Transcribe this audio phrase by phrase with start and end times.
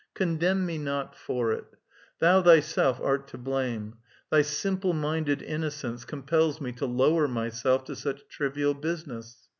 [0.15, 1.75] Condemn me not for it.
[2.17, 3.97] Thou thv self art to blame;
[4.31, 9.47] thy simple minded innocence compels me to lower myself to such trivial business.